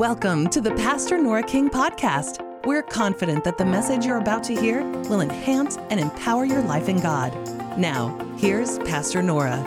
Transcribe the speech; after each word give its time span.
Welcome 0.00 0.48
to 0.48 0.62
the 0.62 0.70
Pastor 0.76 1.18
Nora 1.18 1.42
King 1.42 1.68
podcast. 1.68 2.40
We're 2.64 2.82
confident 2.82 3.44
that 3.44 3.58
the 3.58 3.66
message 3.66 4.06
you're 4.06 4.16
about 4.16 4.42
to 4.44 4.58
hear 4.58 4.82
will 4.82 5.20
enhance 5.20 5.76
and 5.90 6.00
empower 6.00 6.46
your 6.46 6.62
life 6.62 6.88
in 6.88 7.00
God. 7.00 7.34
Now, 7.78 8.18
here's 8.38 8.78
Pastor 8.78 9.22
Nora. 9.22 9.58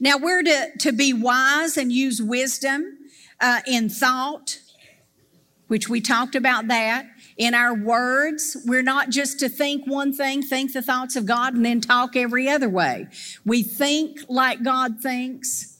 Now, 0.00 0.18
we're 0.18 0.42
to, 0.42 0.66
to 0.80 0.92
be 0.92 1.14
wise 1.14 1.78
and 1.78 1.90
use 1.90 2.20
wisdom 2.20 2.98
uh, 3.40 3.62
in 3.66 3.88
thought, 3.88 4.58
which 5.68 5.88
we 5.88 6.02
talked 6.02 6.34
about 6.34 6.68
that. 6.68 7.06
In 7.38 7.54
our 7.54 7.72
words, 7.72 8.54
we're 8.66 8.82
not 8.82 9.08
just 9.08 9.40
to 9.40 9.48
think 9.48 9.86
one 9.86 10.12
thing, 10.12 10.42
think 10.42 10.74
the 10.74 10.82
thoughts 10.82 11.16
of 11.16 11.24
God, 11.24 11.54
and 11.54 11.64
then 11.64 11.80
talk 11.80 12.16
every 12.16 12.50
other 12.50 12.68
way. 12.68 13.06
We 13.46 13.62
think 13.62 14.18
like 14.28 14.62
God 14.62 15.00
thinks 15.00 15.75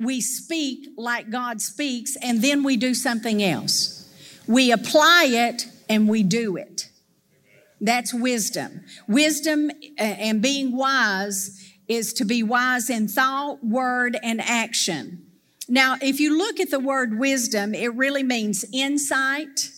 we 0.00 0.20
speak 0.20 0.88
like 0.96 1.30
God 1.30 1.60
speaks, 1.60 2.16
and 2.22 2.42
then 2.42 2.64
we 2.64 2.76
do 2.76 2.94
something 2.94 3.42
else. 3.42 4.08
We 4.48 4.72
apply 4.72 5.26
it 5.28 5.66
and 5.88 6.08
we 6.08 6.22
do 6.22 6.56
it. 6.56 6.88
That's 7.80 8.12
wisdom. 8.12 8.84
Wisdom 9.06 9.70
uh, 9.70 10.02
and 10.02 10.42
being 10.42 10.76
wise 10.76 11.72
is 11.88 12.12
to 12.14 12.24
be 12.24 12.42
wise 12.42 12.90
in 12.90 13.08
thought, 13.08 13.64
word, 13.64 14.18
and 14.22 14.40
action. 14.40 15.26
Now, 15.68 15.96
if 16.00 16.18
you 16.18 16.36
look 16.36 16.60
at 16.60 16.70
the 16.70 16.80
word 16.80 17.18
wisdom, 17.18 17.74
it 17.74 17.94
really 17.94 18.22
means 18.22 18.64
insight, 18.72 19.70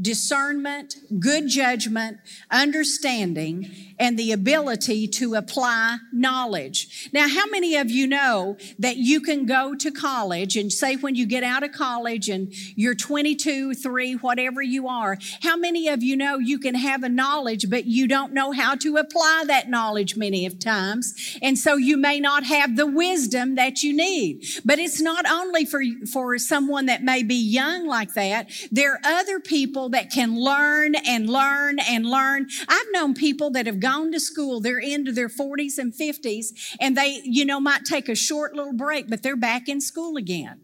discernment, 0.00 0.94
good 1.18 1.48
judgment, 1.48 2.18
understanding, 2.50 3.70
and 3.98 4.18
the 4.18 4.32
ability 4.32 5.08
to 5.08 5.34
apply 5.34 5.98
knowledge. 6.12 7.08
Now, 7.12 7.28
how 7.28 7.46
many 7.46 7.76
of 7.76 7.90
you 7.90 8.06
know 8.06 8.58
that 8.78 8.96
you 8.96 9.20
can 9.20 9.46
go 9.46 9.74
to 9.74 9.90
college 9.90 10.56
and 10.56 10.70
say 10.70 10.96
when 10.96 11.14
you 11.14 11.26
get 11.26 11.42
out 11.42 11.62
of 11.62 11.72
college 11.72 12.28
and 12.28 12.52
you're 12.74 12.94
22, 12.94 13.74
3, 13.74 14.14
whatever 14.14 14.60
you 14.60 14.86
are, 14.86 15.16
how 15.42 15.56
many 15.56 15.88
of 15.88 16.02
you 16.02 16.16
know 16.16 16.38
you 16.38 16.58
can 16.58 16.74
have 16.74 17.02
a 17.02 17.08
knowledge, 17.08 17.70
but 17.70 17.86
you 17.86 18.06
don't 18.06 18.34
know 18.34 18.52
how 18.52 18.74
to 18.74 18.96
apply 18.96 19.44
that 19.46 19.70
knowledge 19.70 20.16
many 20.16 20.44
of 20.44 20.58
times? 20.58 21.38
And 21.40 21.58
so 21.58 21.76
you 21.76 21.96
may 21.96 22.20
not 22.20 22.44
have 22.44 22.76
the 22.76 22.86
wisdom 22.86 23.54
that 23.54 23.82
you 23.82 23.96
need. 23.96 24.44
But 24.64 24.78
it's 24.78 25.00
not 25.00 25.28
only 25.28 25.64
for, 25.64 25.82
for 26.12 26.36
someone 26.38 26.86
that 26.86 27.02
may 27.02 27.22
be 27.22 27.34
young 27.34 27.86
like 27.86 28.12
that. 28.14 28.50
There 28.70 28.92
are 28.92 29.00
other 29.04 29.40
people 29.40 29.85
that 29.90 30.10
can 30.10 30.38
learn 30.38 30.94
and 30.94 31.28
learn 31.28 31.78
and 31.78 32.06
learn. 32.06 32.48
I've 32.68 32.86
known 32.92 33.14
people 33.14 33.50
that 33.50 33.66
have 33.66 33.80
gone 33.80 34.12
to 34.12 34.20
school, 34.20 34.60
they're 34.60 34.78
into 34.78 35.12
their 35.12 35.28
40s 35.28 35.78
and 35.78 35.92
50s, 35.92 36.46
and 36.80 36.96
they, 36.96 37.20
you 37.24 37.44
know, 37.44 37.60
might 37.60 37.84
take 37.84 38.08
a 38.08 38.14
short 38.14 38.54
little 38.54 38.72
break, 38.72 39.08
but 39.08 39.22
they're 39.22 39.36
back 39.36 39.68
in 39.68 39.80
school 39.80 40.16
again. 40.16 40.62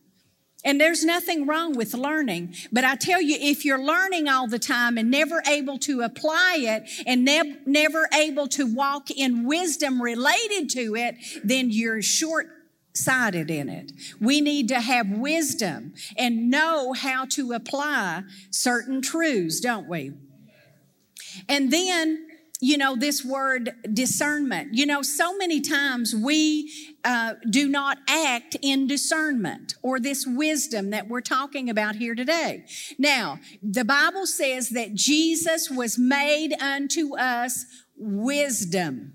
And 0.65 0.81
there's 0.81 1.05
nothing 1.05 1.47
wrong 1.47 1.73
with 1.75 1.93
learning. 1.93 2.55
But 2.71 2.85
I 2.85 2.95
tell 2.95 3.21
you, 3.21 3.37
if 3.41 3.65
you're 3.65 3.83
learning 3.83 4.29
all 4.29 4.47
the 4.47 4.61
time 4.61 4.97
and 4.97 5.11
never 5.11 5.43
able 5.49 5.79
to 5.81 6.03
apply 6.03 6.59
it 6.61 6.89
and 7.05 7.25
ne- 7.25 7.57
never 7.67 8.09
able 8.15 8.47
to 8.49 8.73
walk 8.73 9.11
in 9.11 9.45
wisdom 9.45 10.01
related 10.01 10.71
to 10.71 10.95
it, 10.95 11.17
then 11.43 11.71
you're 11.71 12.01
short 12.01 12.47
sighted 12.95 13.51
in 13.51 13.69
it. 13.69 13.93
We 14.21 14.41
need 14.41 14.69
to 14.69 14.81
have 14.81 15.09
wisdom 15.09 15.95
and 16.17 16.51
know 16.51 16.93
how 16.93 17.27
to 17.31 17.53
apply 17.53 18.23
certain 18.51 19.03
truths, 19.03 19.61
don't 19.61 19.89
we? 19.89 20.13
And 21.49 21.73
then 21.73 22.27
you 22.63 22.79
know, 22.79 22.95
this 22.95 23.25
word 23.25 23.73
discernment. 23.93 24.73
You 24.73 24.87
know, 24.87 25.03
so 25.03 25.37
many 25.37 25.61
times 25.61 26.15
we 26.15 26.73
uh, 27.05 27.35
do 27.51 27.69
not 27.69 27.99
act 28.07 28.57
in 28.63 28.87
discernment 28.87 29.75
or 29.83 29.99
this 29.99 30.25
wisdom 30.29 30.91
that 30.91 31.09
we're 31.09 31.23
talking 31.23 31.69
about 31.69 31.97
here 31.97 32.15
today. 32.15 32.65
Now, 33.01 33.41
the 33.65 33.85
Bible 33.85 34.27
says 34.27 34.69
that 34.71 34.95
Jesus 34.95 35.71
was 35.71 35.99
made 35.99 36.55
unto 36.61 37.17
us 37.19 37.67
wisdom. 37.97 39.15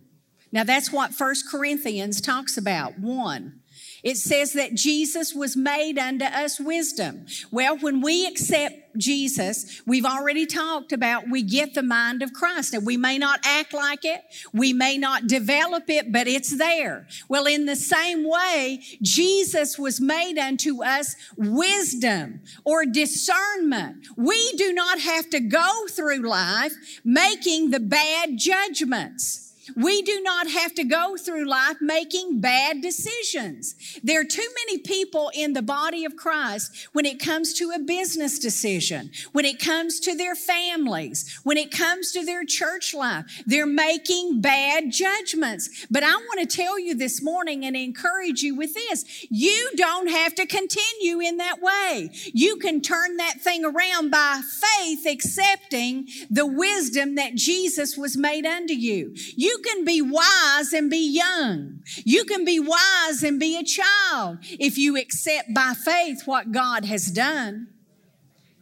Now, 0.52 0.66
that's 0.66 0.92
what 0.92 1.14
First 1.14 1.50
Corinthians 1.50 2.20
talks 2.20 2.58
about. 2.58 3.00
One. 3.00 3.62
It 4.04 4.18
says 4.18 4.54
that 4.54 4.76
Jesus 4.76 5.34
was 5.34 5.56
made 5.56 5.98
unto 5.98 6.26
us 6.26 6.60
wisdom. 6.60 7.26
Well, 7.52 7.78
when 7.78 8.02
we 8.02 8.28
accept 8.28 8.98
Jesus, 8.98 9.82
we've 9.86 10.06
already 10.06 10.46
talked 10.46 10.92
about 10.92 11.30
we 11.30 11.44
get 11.44 11.74
the 11.74 11.84
mind 11.84 12.22
of 12.22 12.34
Christ. 12.34 12.74
and 12.74 12.86
we 12.86 12.98
may 12.98 13.18
not 13.18 13.40
act 13.44 13.74
like 13.74 14.06
it, 14.06 14.22
we 14.54 14.74
may 14.74 14.98
not 14.98 15.28
develop 15.28 15.90
it, 15.90 16.12
but 16.12 16.28
it's 16.28 16.58
there. 16.58 17.08
Well, 17.28 17.46
in 17.46 17.66
the 17.66 17.76
same 17.76 18.28
way, 18.28 18.82
Jesus 19.02 19.78
was 19.78 20.02
made 20.02 20.38
unto 20.38 20.84
us 20.84 21.16
wisdom 21.36 22.42
or 22.64 22.86
discernment. 22.86 24.08
We 24.16 24.54
do 24.54 24.74
not 24.74 25.00
have 25.00 25.30
to 25.32 25.40
go 25.40 25.88
through 25.90 26.28
life 26.28 26.74
making 27.04 27.72
the 27.72 27.80
bad 27.80 28.38
judgments. 28.38 29.47
We 29.76 30.02
do 30.02 30.22
not 30.22 30.50
have 30.50 30.74
to 30.76 30.84
go 30.84 31.18
through 31.18 31.46
life 31.46 31.78
making 31.82 32.40
bad 32.42 32.82
decisions. 32.82 33.76
There 34.04 34.22
are 34.22 34.26
too 34.26 34.48
many 34.66 34.80
people 34.80 35.32
in 35.34 35.54
the 35.54 35.62
body 35.62 36.06
of 36.06 36.16
Christ 36.16 36.90
when 36.94 37.06
it 37.06 37.20
comes 37.20 37.54
to 37.56 37.72
a 37.72 37.80
business 37.80 38.40
decision, 38.40 39.12
when 39.32 39.46
it 39.46 39.60
comes 39.60 40.00
to 40.02 40.16
their 40.16 40.36
families, 40.36 41.40
when 41.44 41.58
it 41.58 41.72
comes 41.72 42.12
to 42.12 42.26
their 42.26 42.46
church 42.46 42.94
life. 42.94 43.26
They're 43.46 43.66
making 43.66 44.42
bad 44.42 44.92
judgments. 44.92 45.86
But 45.90 46.04
I 46.04 46.14
want 46.14 46.40
to 46.40 46.56
tell 46.56 46.80
you 46.80 46.96
this 46.96 47.22
morning 47.22 47.66
and 47.66 47.76
encourage 47.76 48.42
you 48.42 48.56
with 48.56 48.74
this. 48.74 49.26
You 49.30 49.72
don't 49.76 50.10
have 50.10 50.36
to 50.36 50.46
continue 50.46 51.20
in 51.20 51.38
that 51.38 51.62
way. 51.62 52.10
You 52.34 52.58
can 52.58 52.82
turn 52.82 53.18
that 53.18 53.42
thing 53.42 53.66
around 53.66 54.12
by 54.12 54.42
faith, 54.42 55.06
accepting 55.06 56.08
the 56.30 56.46
wisdom 56.46 57.16
that 57.16 57.36
Jesus 57.36 57.98
was 57.98 58.18
made 58.18 58.46
unto 58.46 58.74
you. 58.74 59.14
You 59.36 59.57
you 59.58 59.64
can 59.64 59.86
be 59.86 60.02
wise 60.02 60.74
and 60.74 60.90
be 60.90 61.14
young. 61.14 61.80
You 62.04 62.26
can 62.26 62.46
be 62.46 62.60
wise 62.60 63.24
and 63.24 63.40
be 63.40 63.58
a 63.58 63.64
child 63.64 64.38
if 64.44 64.78
you 64.78 64.98
accept 64.98 65.54
by 65.54 65.74
faith 65.74 66.24
what 66.26 66.52
God 66.52 66.86
has 66.86 67.08
done. 67.08 67.68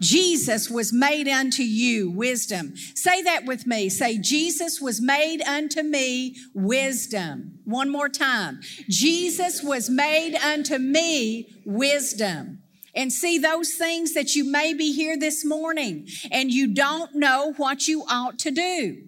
Jesus 0.02 0.70
was 0.70 0.92
made 0.92 1.28
unto 1.28 1.64
you 1.64 2.12
wisdom. 2.12 2.76
Say 2.96 3.22
that 3.24 3.46
with 3.46 3.66
me. 3.66 3.90
Say, 3.90 4.18
Jesus 4.18 4.82
was 4.82 5.02
made 5.02 5.42
unto 5.42 5.84
me 5.84 6.36
wisdom. 6.54 7.60
One 7.64 7.90
more 7.90 8.10
time. 8.10 8.60
Jesus 8.90 9.64
was 9.64 9.90
made 9.90 10.36
unto 10.36 10.78
me 10.78 11.50
wisdom 11.66 12.62
and 12.94 13.12
see 13.12 13.38
those 13.38 13.74
things 13.74 14.14
that 14.14 14.36
you 14.36 14.44
may 14.50 14.74
be 14.74 14.94
here 14.94 15.18
this 15.18 15.46
morning 15.46 16.08
and 16.30 16.52
you 16.52 16.74
don't 16.74 17.16
know 17.16 17.54
what 17.58 17.88
you 17.88 18.04
ought 18.10 18.38
to 18.40 18.52
do. 18.52 19.05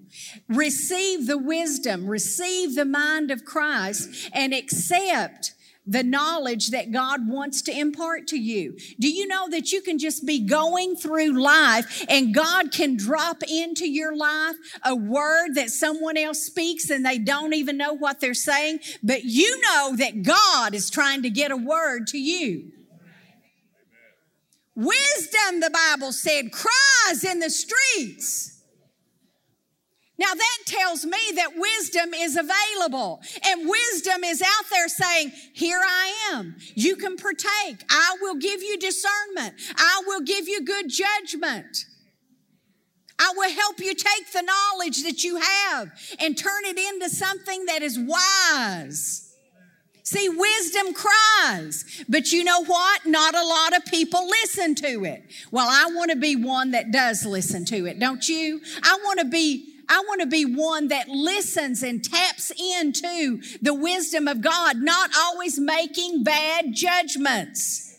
Receive 0.47 1.27
the 1.27 1.37
wisdom, 1.37 2.07
receive 2.07 2.75
the 2.75 2.85
mind 2.85 3.31
of 3.31 3.45
Christ, 3.45 4.29
and 4.33 4.53
accept 4.53 5.53
the 5.87 6.03
knowledge 6.03 6.71
that 6.71 6.91
God 6.91 7.29
wants 7.29 7.61
to 7.63 7.71
impart 7.71 8.27
to 8.27 8.37
you. 8.37 8.77
Do 8.99 9.09
you 9.09 9.25
know 9.25 9.49
that 9.49 9.71
you 9.71 9.81
can 9.81 9.97
just 9.97 10.25
be 10.25 10.45
going 10.45 10.97
through 10.97 11.41
life 11.41 12.05
and 12.09 12.35
God 12.35 12.73
can 12.73 12.97
drop 12.97 13.41
into 13.43 13.89
your 13.89 14.15
life 14.15 14.55
a 14.83 14.93
word 14.93 15.55
that 15.55 15.69
someone 15.69 16.17
else 16.17 16.39
speaks 16.39 16.89
and 16.89 17.05
they 17.05 17.17
don't 17.17 17.53
even 17.53 17.77
know 17.77 17.93
what 17.93 18.19
they're 18.19 18.33
saying, 18.33 18.79
but 19.01 19.23
you 19.23 19.61
know 19.61 19.95
that 19.95 20.23
God 20.23 20.75
is 20.75 20.89
trying 20.89 21.21
to 21.21 21.29
get 21.29 21.51
a 21.51 21.57
word 21.57 22.07
to 22.07 22.19
you. 22.19 22.73
Wisdom, 24.75 25.61
the 25.61 25.71
Bible 25.71 26.11
said, 26.11 26.51
cries 26.51 27.23
in 27.23 27.39
the 27.39 27.49
streets. 27.49 28.56
Now 30.19 30.33
that 30.33 30.57
tells 30.65 31.05
me 31.05 31.17
that 31.35 31.51
wisdom 31.55 32.13
is 32.15 32.37
available 32.37 33.21
and 33.45 33.69
wisdom 33.69 34.23
is 34.23 34.41
out 34.41 34.65
there 34.71 34.87
saying, 34.87 35.31
here 35.53 35.79
I 35.79 36.31
am. 36.33 36.55
You 36.73 36.95
can 36.95 37.17
partake. 37.17 37.83
I 37.89 38.17
will 38.21 38.35
give 38.35 38.63
you 38.63 38.79
discernment. 38.79 39.55
I 39.75 40.01
will 40.07 40.21
give 40.21 40.47
you 40.47 40.65
good 40.65 40.89
judgment. 40.89 41.85
I 43.19 43.33
will 43.35 43.51
help 43.51 43.79
you 43.79 43.93
take 43.93 44.31
the 44.31 44.41
knowledge 44.41 45.03
that 45.03 45.23
you 45.23 45.37
have 45.37 45.89
and 46.19 46.37
turn 46.37 46.65
it 46.65 46.77
into 46.77 47.09
something 47.09 47.65
that 47.65 47.81
is 47.81 47.99
wise. 47.99 49.23
See, 50.03 50.29
wisdom 50.29 50.93
cries, 50.93 52.05
but 52.07 52.31
you 52.31 52.43
know 52.43 52.63
what? 52.63 53.05
Not 53.05 53.35
a 53.35 53.45
lot 53.45 53.75
of 53.75 53.85
people 53.85 54.25
listen 54.25 54.73
to 54.75 55.03
it. 55.03 55.23
Well, 55.51 55.67
I 55.69 55.91
want 55.93 56.11
to 56.11 56.17
be 56.17 56.35
one 56.37 56.71
that 56.71 56.91
does 56.91 57.25
listen 57.25 57.65
to 57.65 57.85
it, 57.87 57.99
don't 57.99 58.27
you? 58.29 58.61
I 58.83 58.97
want 59.03 59.19
to 59.19 59.25
be 59.25 59.76
I 59.89 60.03
want 60.07 60.21
to 60.21 60.27
be 60.27 60.43
one 60.43 60.89
that 60.89 61.07
listens 61.07 61.83
and 61.83 62.03
taps 62.03 62.51
into 62.51 63.41
the 63.61 63.73
wisdom 63.73 64.27
of 64.27 64.41
God, 64.41 64.77
not 64.77 65.11
always 65.17 65.59
making 65.59 66.23
bad 66.23 66.73
judgments. 66.73 67.97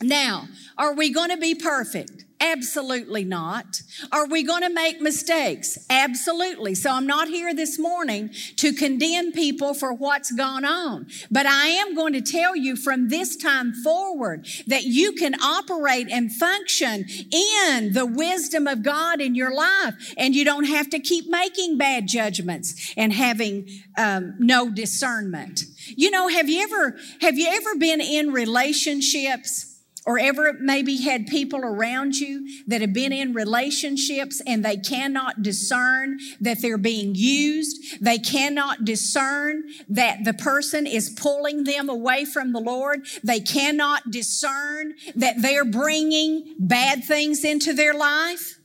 Now, 0.00 0.48
are 0.76 0.94
we 0.94 1.12
going 1.12 1.30
to 1.30 1.36
be 1.36 1.54
perfect? 1.54 2.24
Absolutely 2.42 3.22
not. 3.22 3.82
Are 4.10 4.26
we 4.26 4.42
going 4.42 4.62
to 4.62 4.68
make 4.68 5.00
mistakes? 5.00 5.78
Absolutely. 5.88 6.74
So 6.74 6.90
I'm 6.90 7.06
not 7.06 7.28
here 7.28 7.54
this 7.54 7.78
morning 7.78 8.30
to 8.56 8.72
condemn 8.72 9.30
people 9.30 9.74
for 9.74 9.92
what's 9.92 10.32
gone 10.32 10.64
on. 10.64 11.06
But 11.30 11.46
I 11.46 11.68
am 11.68 11.94
going 11.94 12.14
to 12.14 12.20
tell 12.20 12.56
you 12.56 12.74
from 12.74 13.10
this 13.10 13.36
time 13.36 13.72
forward 13.72 14.48
that 14.66 14.82
you 14.82 15.12
can 15.12 15.40
operate 15.40 16.08
and 16.10 16.32
function 16.32 17.04
in 17.30 17.92
the 17.92 18.06
wisdom 18.06 18.66
of 18.66 18.82
God 18.82 19.20
in 19.20 19.36
your 19.36 19.54
life. 19.54 19.94
And 20.16 20.34
you 20.34 20.44
don't 20.44 20.64
have 20.64 20.90
to 20.90 20.98
keep 20.98 21.30
making 21.30 21.78
bad 21.78 22.08
judgments 22.08 22.92
and 22.96 23.12
having 23.12 23.68
um, 23.96 24.34
no 24.40 24.68
discernment. 24.68 25.60
You 25.86 26.10
know, 26.10 26.26
have 26.26 26.48
you 26.48 26.64
ever, 26.64 26.96
have 27.20 27.38
you 27.38 27.46
ever 27.48 27.76
been 27.76 28.00
in 28.00 28.32
relationships 28.32 29.71
or 30.04 30.18
ever 30.18 30.54
maybe 30.60 30.96
had 30.96 31.26
people 31.26 31.60
around 31.60 32.16
you 32.16 32.46
that 32.66 32.80
have 32.80 32.92
been 32.92 33.12
in 33.12 33.32
relationships 33.32 34.42
and 34.46 34.64
they 34.64 34.76
cannot 34.76 35.42
discern 35.42 36.18
that 36.40 36.60
they're 36.60 36.78
being 36.78 37.14
used. 37.14 38.00
They 38.00 38.18
cannot 38.18 38.84
discern 38.84 39.62
that 39.88 40.24
the 40.24 40.34
person 40.34 40.86
is 40.86 41.10
pulling 41.10 41.64
them 41.64 41.88
away 41.88 42.24
from 42.24 42.52
the 42.52 42.60
Lord. 42.60 43.06
They 43.22 43.40
cannot 43.40 44.10
discern 44.10 44.94
that 45.14 45.40
they're 45.40 45.64
bringing 45.64 46.56
bad 46.58 47.04
things 47.04 47.44
into 47.44 47.72
their 47.72 47.94
life. 47.94 48.58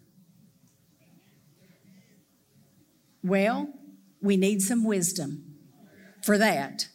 Well, 3.24 3.70
we 4.22 4.38
need 4.38 4.62
some 4.62 4.84
wisdom 4.84 5.44
for 6.24 6.38
that. 6.38 6.88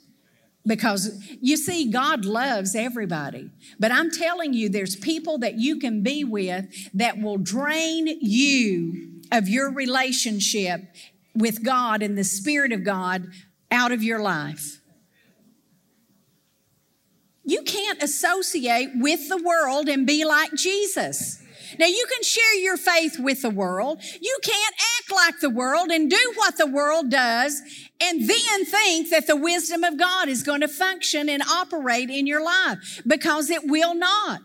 Because 0.64 1.20
you 1.40 1.56
see, 1.56 1.90
God 1.90 2.24
loves 2.24 2.76
everybody. 2.76 3.50
But 3.80 3.90
I'm 3.90 4.10
telling 4.10 4.54
you, 4.54 4.68
there's 4.68 4.94
people 4.94 5.38
that 5.38 5.58
you 5.58 5.78
can 5.78 6.02
be 6.02 6.22
with 6.22 6.66
that 6.94 7.18
will 7.20 7.38
drain 7.38 8.06
you 8.20 9.20
of 9.32 9.48
your 9.48 9.72
relationship 9.72 10.82
with 11.34 11.64
God 11.64 12.02
and 12.02 12.16
the 12.16 12.24
Spirit 12.24 12.72
of 12.72 12.84
God 12.84 13.26
out 13.70 13.90
of 13.90 14.02
your 14.02 14.20
life. 14.20 14.80
You 17.44 17.62
can't 17.62 18.00
associate 18.00 18.90
with 18.94 19.28
the 19.28 19.42
world 19.42 19.88
and 19.88 20.06
be 20.06 20.24
like 20.24 20.54
Jesus. 20.54 21.41
Now, 21.78 21.86
you 21.86 22.06
can 22.12 22.22
share 22.22 22.54
your 22.56 22.76
faith 22.76 23.18
with 23.18 23.42
the 23.42 23.50
world. 23.50 24.02
You 24.20 24.38
can't 24.42 24.74
act 24.98 25.12
like 25.12 25.40
the 25.40 25.50
world 25.50 25.90
and 25.90 26.10
do 26.10 26.32
what 26.36 26.56
the 26.56 26.66
world 26.66 27.10
does 27.10 27.60
and 28.00 28.28
then 28.28 28.64
think 28.64 29.10
that 29.10 29.26
the 29.26 29.36
wisdom 29.36 29.84
of 29.84 29.98
God 29.98 30.28
is 30.28 30.42
going 30.42 30.60
to 30.62 30.68
function 30.68 31.28
and 31.28 31.42
operate 31.42 32.10
in 32.10 32.26
your 32.26 32.44
life 32.44 33.02
because 33.06 33.50
it 33.50 33.66
will 33.66 33.94
not. 33.94 34.40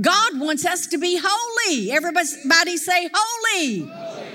God 0.00 0.38
wants 0.40 0.66
us 0.66 0.86
to 0.88 0.98
be 0.98 1.18
holy. 1.22 1.90
Everybody 1.90 2.76
say 2.76 3.08
holy. 3.12 3.86
holy. 3.86 4.26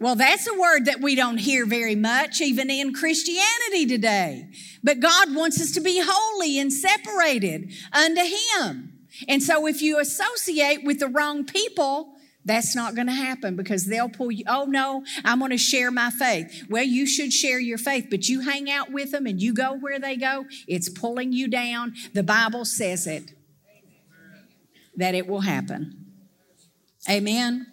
Well, 0.00 0.16
that's 0.16 0.46
a 0.46 0.58
word 0.58 0.86
that 0.86 1.00
we 1.00 1.14
don't 1.14 1.38
hear 1.38 1.64
very 1.64 1.94
much, 1.94 2.40
even 2.40 2.68
in 2.68 2.92
Christianity 2.92 3.86
today. 3.86 4.48
But 4.82 5.00
God 5.00 5.34
wants 5.34 5.60
us 5.60 5.72
to 5.72 5.80
be 5.80 6.02
holy 6.04 6.58
and 6.58 6.72
separated 6.72 7.72
unto 7.92 8.20
Him. 8.20 8.93
And 9.28 9.42
so 9.42 9.66
if 9.66 9.82
you 9.82 9.98
associate 9.98 10.84
with 10.84 11.00
the 11.00 11.08
wrong 11.08 11.44
people, 11.44 12.14
that's 12.44 12.76
not 12.76 12.94
going 12.94 13.06
to 13.06 13.12
happen 13.12 13.56
because 13.56 13.86
they'll 13.86 14.08
pull 14.08 14.30
you. 14.30 14.44
Oh 14.46 14.64
no, 14.64 15.04
I'm 15.24 15.38
going 15.38 15.50
to 15.50 15.58
share 15.58 15.90
my 15.90 16.10
faith. 16.10 16.66
Well, 16.68 16.84
you 16.84 17.06
should 17.06 17.32
share 17.32 17.58
your 17.58 17.78
faith, 17.78 18.08
but 18.10 18.28
you 18.28 18.40
hang 18.40 18.70
out 18.70 18.92
with 18.92 19.12
them 19.12 19.26
and 19.26 19.40
you 19.40 19.54
go 19.54 19.74
where 19.78 19.98
they 19.98 20.16
go, 20.16 20.44
it's 20.68 20.88
pulling 20.88 21.32
you 21.32 21.48
down. 21.48 21.94
The 22.12 22.22
Bible 22.22 22.64
says 22.64 23.06
it 23.06 23.32
that 24.96 25.14
it 25.14 25.26
will 25.26 25.40
happen. 25.40 26.06
Amen. 27.10 27.66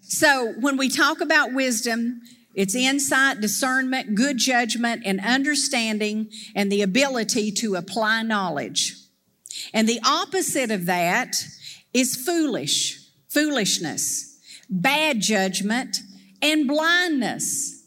So 0.00 0.54
when 0.60 0.76
we 0.76 0.88
talk 0.88 1.20
about 1.20 1.52
wisdom, 1.52 2.20
it's 2.54 2.74
insight, 2.74 3.40
discernment, 3.40 4.14
good 4.14 4.38
judgment, 4.38 5.02
and 5.04 5.20
understanding, 5.20 6.30
and 6.54 6.72
the 6.72 6.82
ability 6.82 7.52
to 7.52 7.74
apply 7.74 8.22
knowledge. 8.22 8.94
And 9.72 9.88
the 9.88 10.00
opposite 10.04 10.70
of 10.70 10.86
that 10.86 11.36
is 11.92 12.16
foolish, 12.16 13.00
foolishness, 13.28 14.38
bad 14.68 15.20
judgment, 15.20 15.98
and 16.42 16.66
blindness. 16.66 17.84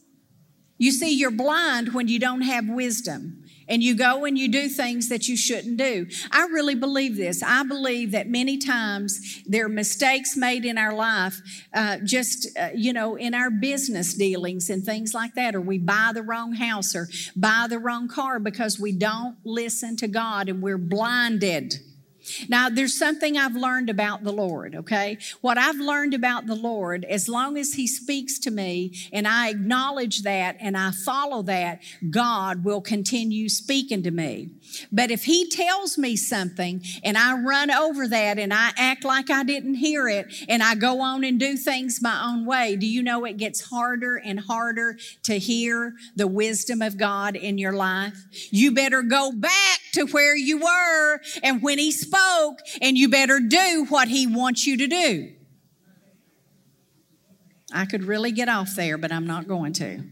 You 0.77 0.91
see, 0.91 1.15
you're 1.15 1.31
blind 1.31 1.93
when 1.93 2.07
you 2.07 2.19
don't 2.19 2.41
have 2.41 2.67
wisdom 2.67 3.40
and 3.67 3.83
you 3.83 3.95
go 3.95 4.25
and 4.25 4.37
you 4.37 4.49
do 4.49 4.67
things 4.67 5.09
that 5.09 5.27
you 5.27 5.37
shouldn't 5.37 5.77
do. 5.77 6.07
I 6.31 6.43
really 6.47 6.75
believe 6.75 7.17
this. 7.17 7.41
I 7.43 7.63
believe 7.63 8.11
that 8.11 8.27
many 8.27 8.57
times 8.57 9.41
there 9.45 9.65
are 9.65 9.69
mistakes 9.69 10.35
made 10.35 10.65
in 10.65 10.77
our 10.77 10.93
life, 10.93 11.41
uh, 11.73 11.97
just, 12.03 12.47
uh, 12.57 12.69
you 12.75 12.93
know, 12.93 13.15
in 13.15 13.33
our 13.33 13.49
business 13.49 14.13
dealings 14.13 14.69
and 14.69 14.83
things 14.83 15.13
like 15.13 15.35
that, 15.35 15.55
or 15.55 15.61
we 15.61 15.77
buy 15.77 16.11
the 16.13 16.23
wrong 16.23 16.53
house 16.53 16.95
or 16.95 17.07
buy 17.35 17.67
the 17.69 17.79
wrong 17.79 18.07
car 18.07 18.39
because 18.39 18.79
we 18.79 18.91
don't 18.91 19.37
listen 19.43 19.95
to 19.97 20.07
God 20.07 20.49
and 20.49 20.61
we're 20.61 20.77
blinded. 20.77 21.75
Now, 22.49 22.69
there's 22.69 22.97
something 22.97 23.37
I've 23.37 23.55
learned 23.55 23.89
about 23.89 24.23
the 24.23 24.31
Lord, 24.31 24.75
okay? 24.75 25.17
What 25.41 25.57
I've 25.57 25.77
learned 25.77 26.13
about 26.13 26.45
the 26.45 26.55
Lord, 26.55 27.05
as 27.05 27.27
long 27.27 27.57
as 27.57 27.73
He 27.73 27.87
speaks 27.87 28.39
to 28.39 28.51
me 28.51 28.93
and 29.11 29.27
I 29.27 29.49
acknowledge 29.49 30.23
that 30.23 30.57
and 30.59 30.77
I 30.77 30.91
follow 30.91 31.41
that, 31.43 31.81
God 32.09 32.63
will 32.63 32.81
continue 32.81 33.49
speaking 33.49 34.03
to 34.03 34.11
me. 34.11 34.51
But 34.91 35.11
if 35.11 35.23
He 35.23 35.49
tells 35.49 35.97
me 35.97 36.15
something 36.15 36.83
and 37.03 37.17
I 37.17 37.37
run 37.37 37.71
over 37.71 38.07
that 38.07 38.39
and 38.39 38.53
I 38.53 38.71
act 38.77 39.03
like 39.03 39.29
I 39.29 39.43
didn't 39.43 39.75
hear 39.75 40.07
it 40.07 40.33
and 40.47 40.61
I 40.61 40.75
go 40.75 41.01
on 41.01 41.23
and 41.23 41.39
do 41.39 41.57
things 41.57 42.01
my 42.01 42.23
own 42.25 42.45
way, 42.45 42.75
do 42.75 42.85
you 42.85 43.03
know 43.03 43.25
it 43.25 43.37
gets 43.37 43.61
harder 43.61 44.17
and 44.17 44.39
harder 44.39 44.97
to 45.23 45.37
hear 45.37 45.93
the 46.15 46.27
wisdom 46.27 46.81
of 46.81 46.97
God 46.97 47.35
in 47.35 47.57
your 47.57 47.73
life? 47.73 48.17
You 48.51 48.71
better 48.71 49.01
go 49.01 49.31
back 49.31 49.79
to 49.93 50.05
where 50.07 50.35
you 50.35 50.59
were 50.59 51.19
and 51.43 51.61
when 51.61 51.77
He 51.77 51.91
spoke, 51.91 52.59
and 52.81 52.97
you 52.97 53.09
better 53.09 53.39
do 53.39 53.85
what 53.89 54.07
He 54.07 54.27
wants 54.27 54.65
you 54.65 54.77
to 54.77 54.87
do. 54.87 55.33
I 57.73 57.85
could 57.85 58.03
really 58.03 58.31
get 58.31 58.49
off 58.49 58.75
there, 58.75 58.97
but 58.97 59.11
I'm 59.11 59.25
not 59.25 59.47
going 59.47 59.73
to. 59.73 60.03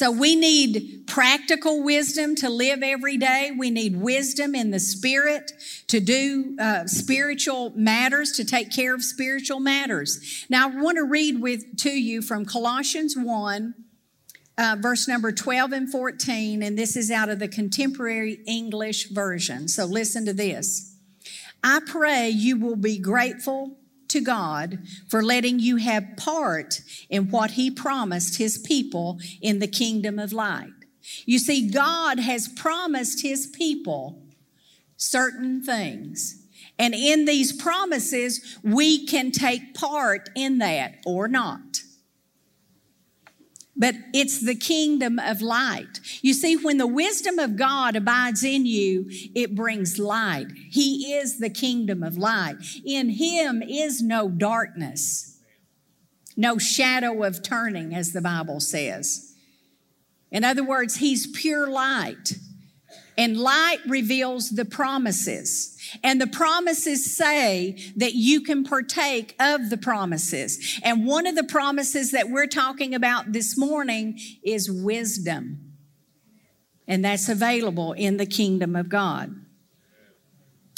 So 0.00 0.10
we 0.10 0.34
need 0.34 1.04
practical 1.06 1.82
wisdom 1.82 2.34
to 2.36 2.48
live 2.48 2.82
every 2.82 3.18
day. 3.18 3.50
We 3.54 3.70
need 3.70 4.00
wisdom 4.00 4.54
in 4.54 4.70
the 4.70 4.78
spirit 4.78 5.52
to 5.88 6.00
do 6.00 6.56
uh, 6.58 6.86
spiritual 6.86 7.72
matters, 7.76 8.32
to 8.32 8.44
take 8.46 8.72
care 8.74 8.94
of 8.94 9.04
spiritual 9.04 9.60
matters. 9.60 10.46
Now 10.48 10.70
I 10.70 10.80
want 10.80 10.96
to 10.96 11.04
read 11.04 11.42
with 11.42 11.76
to 11.80 11.90
you 11.90 12.22
from 12.22 12.46
Colossians 12.46 13.14
1, 13.14 13.74
uh, 14.60 14.76
verse 14.78 15.08
number 15.08 15.32
12 15.32 15.72
and 15.72 15.90
14, 15.90 16.62
and 16.62 16.78
this 16.78 16.94
is 16.94 17.10
out 17.10 17.30
of 17.30 17.38
the 17.38 17.48
contemporary 17.48 18.40
English 18.46 19.08
version. 19.08 19.68
So 19.68 19.86
listen 19.86 20.26
to 20.26 20.34
this. 20.34 20.94
I 21.64 21.80
pray 21.86 22.28
you 22.28 22.58
will 22.58 22.76
be 22.76 22.98
grateful 22.98 23.78
to 24.08 24.20
God 24.20 24.80
for 25.08 25.22
letting 25.22 25.60
you 25.60 25.76
have 25.76 26.16
part 26.18 26.82
in 27.08 27.30
what 27.30 27.52
He 27.52 27.70
promised 27.70 28.36
His 28.36 28.58
people 28.58 29.18
in 29.40 29.60
the 29.60 29.68
kingdom 29.68 30.18
of 30.18 30.32
light. 30.32 30.68
You 31.24 31.38
see, 31.38 31.70
God 31.70 32.18
has 32.18 32.46
promised 32.46 33.22
His 33.22 33.46
people 33.46 34.22
certain 34.98 35.62
things. 35.62 36.46
And 36.78 36.94
in 36.94 37.24
these 37.24 37.52
promises, 37.52 38.58
we 38.62 39.06
can 39.06 39.30
take 39.30 39.74
part 39.74 40.28
in 40.34 40.58
that 40.58 40.96
or 41.06 41.28
not 41.28 41.80
but 43.80 43.94
it's 44.12 44.44
the 44.44 44.54
kingdom 44.54 45.18
of 45.18 45.40
light. 45.40 46.00
You 46.20 46.34
see, 46.34 46.54
when 46.54 46.76
the 46.76 46.86
wisdom 46.86 47.38
of 47.38 47.56
God 47.56 47.96
abides 47.96 48.44
in 48.44 48.66
you, 48.66 49.06
it 49.34 49.56
brings 49.56 49.98
light. 49.98 50.48
He 50.70 51.14
is 51.14 51.38
the 51.38 51.48
kingdom 51.48 52.02
of 52.02 52.18
light. 52.18 52.56
In 52.84 53.08
Him 53.08 53.62
is 53.62 54.02
no 54.02 54.28
darkness, 54.28 55.40
no 56.36 56.58
shadow 56.58 57.22
of 57.24 57.42
turning, 57.42 57.94
as 57.94 58.12
the 58.12 58.20
Bible 58.20 58.60
says. 58.60 59.34
In 60.30 60.44
other 60.44 60.62
words, 60.62 60.96
He's 60.96 61.26
pure 61.26 61.66
light. 61.66 62.34
And 63.20 63.36
light 63.36 63.80
reveals 63.86 64.48
the 64.48 64.64
promises. 64.64 65.76
And 66.02 66.18
the 66.18 66.26
promises 66.26 67.14
say 67.14 67.76
that 67.96 68.14
you 68.14 68.40
can 68.40 68.64
partake 68.64 69.36
of 69.38 69.68
the 69.68 69.76
promises. 69.76 70.80
And 70.82 71.06
one 71.06 71.26
of 71.26 71.34
the 71.34 71.44
promises 71.44 72.12
that 72.12 72.30
we're 72.30 72.46
talking 72.46 72.94
about 72.94 73.32
this 73.32 73.58
morning 73.58 74.18
is 74.42 74.70
wisdom. 74.70 75.74
And 76.88 77.04
that's 77.04 77.28
available 77.28 77.92
in 77.92 78.16
the 78.16 78.24
kingdom 78.24 78.74
of 78.74 78.88
God. 78.88 79.34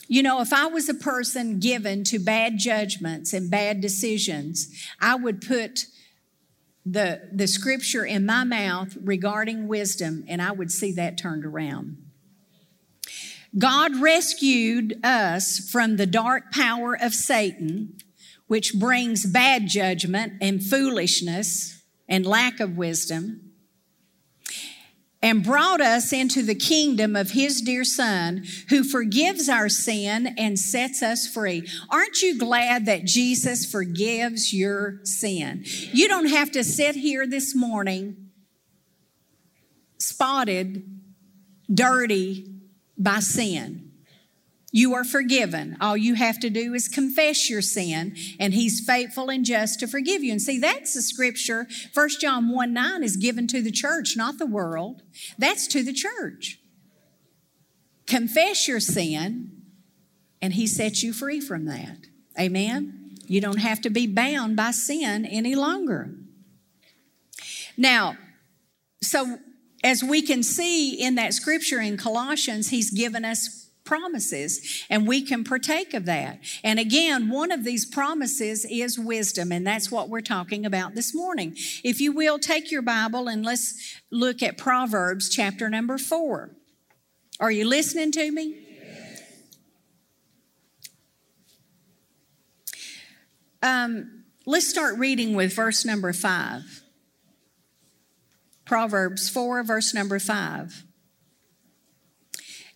You 0.09 0.25
know, 0.25 0.41
if 0.41 0.53
I 0.53 0.67
was 0.67 0.89
a 0.89 0.95
person 0.95 1.61
given 1.61 2.03
to 2.07 2.19
bad 2.19 2.59
judgments 2.59 3.33
and 3.33 3.53
bad 3.53 3.81
decisions, 3.81 4.67
I 5.01 5.15
would 5.15 5.43
put 5.43 5.87
the, 6.85 7.29
the 7.33 7.47
scripture 7.47 8.05
in 8.05 8.27
my 8.27 8.43
mouth 8.43 8.97
regarding 9.01 9.69
wisdom 9.69 10.25
and 10.27 10.43
I 10.43 10.51
would 10.51 10.73
see 10.73 10.91
that 10.95 11.17
turned 11.17 11.47
around. 11.47 11.99
God 13.59 13.97
rescued 14.01 14.99
us 15.05 15.59
from 15.71 15.97
the 15.97 16.07
dark 16.07 16.53
power 16.53 16.97
of 16.99 17.15
Satan, 17.15 17.99
which 18.47 18.75
brings 18.75 19.27
bad 19.27 19.67
judgment 19.67 20.35
and 20.41 20.63
foolishness 20.63 21.83
and 22.09 22.25
lack 22.25 22.61
of 22.61 22.77
wisdom 22.77 23.53
and 25.23 25.45
brought 25.45 25.81
us 25.81 26.13
into 26.13 26.43
the 26.43 26.55
kingdom 26.55 27.15
of 27.15 27.31
his 27.31 27.61
dear 27.61 27.85
son 27.85 28.45
who 28.69 28.83
forgives 28.83 29.49
our 29.49 29.69
sin 29.69 30.35
and 30.37 30.59
sets 30.59 31.01
us 31.01 31.29
free. 31.29 31.67
Aren't 31.91 32.21
you 32.21 32.39
glad 32.39 32.87
that 32.87 33.05
Jesus 33.05 33.65
forgives 33.65 34.53
your 34.53 34.99
sin? 35.05 35.63
You 35.93 36.09
don't 36.09 36.29
have 36.29 36.51
to 36.53 36.65
sit 36.65 36.97
here 36.97 37.27
this 37.27 37.55
morning 37.55 38.17
spotted, 39.99 41.01
dirty 41.73 42.52
by 42.97 43.21
sin. 43.21 43.93
You 44.75 44.95
are 44.95 45.05
forgiven. 45.05 45.77
All 45.83 45.99
you 45.99 46.15
have 46.15 46.41
to 46.41 46.49
do 46.49 46.73
is 46.73 46.89
confess 46.89 47.51
your 47.51 47.61
sin, 47.61 48.17
and 48.41 48.55
He's 48.55 48.85
faithful 48.85 49.29
and 49.29 49.45
just 49.45 49.81
to 49.81 49.87
forgive 49.87 50.25
you. 50.25 50.33
And 50.33 50.41
see, 50.41 50.59
that's 50.59 50.95
the 50.95 51.03
scripture. 51.03 51.67
1 51.93 52.09
John 52.21 52.51
1 52.51 52.73
9 52.73 53.03
is 53.05 53.19
given 53.19 53.47
to 53.49 53.61
the 53.61 53.71
church, 53.71 54.17
not 54.17 54.39
the 54.39 54.47
world. 54.47 55.03
That's 55.37 55.67
to 55.69 55.83
the 55.83 55.93
church. 55.93 56.59
Confess 58.07 58.67
your 58.67 58.81
sin, 58.81 59.63
and 60.41 60.55
He 60.55 60.67
sets 60.67 61.03
you 61.03 61.13
free 61.13 61.41
from 61.41 61.67
that. 61.67 62.07
Amen? 62.41 63.17
You 63.27 63.43
don't 63.43 63.61
have 63.61 63.83
to 63.83 63.91
be 63.91 64.07
bound 64.07 64.57
by 64.57 64.71
sin 64.71 65.27
any 65.27 65.55
longer. 65.55 66.15
Now, 67.77 68.17
so 69.03 69.39
as 69.83 70.03
we 70.03 70.23
can 70.23 70.43
see 70.43 70.95
in 71.01 71.17
that 71.17 71.35
scripture 71.35 71.81
in 71.81 71.97
Colossians, 71.97 72.71
He's 72.71 72.91
given 72.91 73.25
us 73.25 73.63
promises 73.85 74.85
and 74.89 75.07
we 75.07 75.23
can 75.23 75.45
partake 75.45 75.95
of 75.95 76.05
that. 76.07 76.39
And 76.63 76.79
again, 76.79 77.29
one 77.29 77.51
of 77.51 77.65
these 77.65 77.85
promises 77.85 78.65
is 78.71 78.99
wisdom, 78.99 79.53
and 79.53 79.67
that's 79.67 79.91
what 79.91 80.09
we're 80.09 80.21
talking 80.21 80.65
about 80.65 80.95
this 80.95 81.15
morning. 81.15 81.57
If 81.85 82.01
you 82.01 82.13
will, 82.13 82.39
take 82.39 82.71
your 82.71 82.83
Bible 82.83 83.29
and 83.29 83.45
let's 83.45 84.01
look 84.11 84.43
at 84.43 84.57
Proverbs 84.57 85.29
chapter 85.29 85.69
number 85.69 85.99
four. 85.99 86.51
Are 87.41 87.51
you 87.51 87.69
listening 87.69 88.13
to 88.13 88.31
me? 88.31 88.59
Um, 93.63 94.25
let's 94.45 94.69
start 94.69 94.99
reading 94.99 95.35
with 95.35 95.55
verse 95.55 95.85
number 95.85 96.13
five. 96.13 96.82
Proverbs 98.73 99.29
4, 99.29 99.65
verse 99.65 99.93
number 99.93 100.19
5 100.19 100.85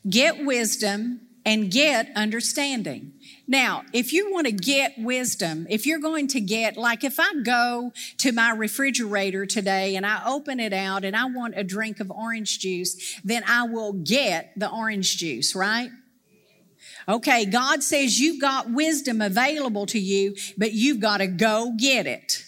get 0.06 0.44
wisdom 0.44 1.22
and 1.42 1.70
get 1.70 2.10
understanding. 2.14 3.14
Now, 3.48 3.82
if 3.94 4.12
you 4.12 4.30
want 4.30 4.46
to 4.46 4.52
get 4.52 4.92
wisdom, 4.98 5.66
if 5.70 5.86
you're 5.86 5.98
going 5.98 6.28
to 6.28 6.40
get, 6.42 6.76
like 6.76 7.02
if 7.02 7.18
I 7.18 7.40
go 7.42 7.92
to 8.18 8.32
my 8.32 8.50
refrigerator 8.50 9.46
today 9.46 9.96
and 9.96 10.04
I 10.04 10.22
open 10.26 10.60
it 10.60 10.74
out 10.74 11.02
and 11.02 11.16
I 11.16 11.30
want 11.30 11.54
a 11.56 11.64
drink 11.64 11.98
of 12.00 12.10
orange 12.10 12.58
juice, 12.58 13.18
then 13.24 13.42
I 13.48 13.62
will 13.62 13.94
get 13.94 14.52
the 14.54 14.70
orange 14.70 15.16
juice, 15.16 15.54
right? 15.54 15.88
Okay, 17.08 17.46
God 17.46 17.82
says 17.82 18.20
you've 18.20 18.42
got 18.42 18.70
wisdom 18.70 19.22
available 19.22 19.86
to 19.86 19.98
you, 19.98 20.36
but 20.58 20.74
you've 20.74 21.00
got 21.00 21.18
to 21.18 21.26
go 21.26 21.72
get 21.74 22.06
it. 22.06 22.42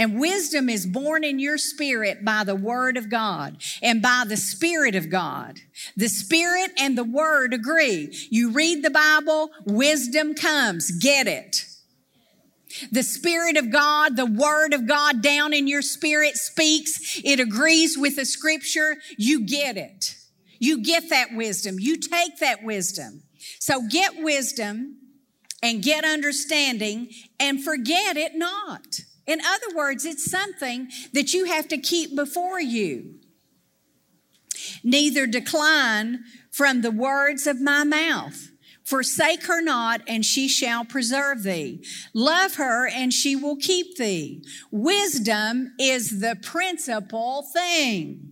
And 0.00 0.18
wisdom 0.18 0.70
is 0.70 0.86
born 0.86 1.24
in 1.24 1.38
your 1.38 1.58
spirit 1.58 2.24
by 2.24 2.42
the 2.42 2.56
word 2.56 2.96
of 2.96 3.10
God 3.10 3.58
and 3.82 4.00
by 4.00 4.24
the 4.26 4.38
spirit 4.38 4.94
of 4.94 5.10
God. 5.10 5.58
The 5.94 6.08
spirit 6.08 6.70
and 6.78 6.96
the 6.96 7.04
word 7.04 7.52
agree. 7.52 8.16
You 8.30 8.50
read 8.50 8.82
the 8.82 8.88
Bible, 8.88 9.50
wisdom 9.66 10.34
comes. 10.34 10.90
Get 10.90 11.26
it. 11.26 11.66
The 12.90 13.02
Spirit 13.02 13.56
of 13.56 13.70
God, 13.72 14.16
the 14.16 14.26
Word 14.26 14.72
of 14.72 14.86
God 14.86 15.22
down 15.22 15.52
in 15.52 15.66
your 15.66 15.82
spirit 15.82 16.36
speaks. 16.36 17.20
It 17.24 17.40
agrees 17.40 17.98
with 17.98 18.14
the 18.14 18.24
Scripture. 18.24 18.96
You 19.18 19.44
get 19.44 19.76
it. 19.76 20.14
You 20.60 20.82
get 20.82 21.10
that 21.10 21.34
wisdom. 21.34 21.76
You 21.80 21.98
take 21.98 22.38
that 22.38 22.62
wisdom. 22.62 23.24
So 23.58 23.82
get 23.88 24.22
wisdom 24.22 24.98
and 25.62 25.82
get 25.82 26.04
understanding 26.04 27.10
and 27.40 27.62
forget 27.62 28.16
it 28.16 28.36
not. 28.36 29.00
In 29.30 29.40
other 29.42 29.76
words, 29.76 30.04
it's 30.04 30.28
something 30.28 30.88
that 31.12 31.32
you 31.32 31.44
have 31.44 31.68
to 31.68 31.78
keep 31.78 32.16
before 32.16 32.60
you. 32.60 33.14
Neither 34.82 35.24
decline 35.28 36.24
from 36.50 36.80
the 36.80 36.90
words 36.90 37.46
of 37.46 37.60
my 37.60 37.84
mouth. 37.84 38.48
Forsake 38.82 39.46
her 39.46 39.62
not, 39.62 40.00
and 40.08 40.24
she 40.24 40.48
shall 40.48 40.84
preserve 40.84 41.44
thee. 41.44 41.84
Love 42.12 42.56
her, 42.56 42.88
and 42.88 43.12
she 43.12 43.36
will 43.36 43.54
keep 43.54 43.98
thee. 43.98 44.42
Wisdom 44.72 45.74
is 45.78 46.18
the 46.18 46.36
principal 46.42 47.46
thing. 47.52 48.29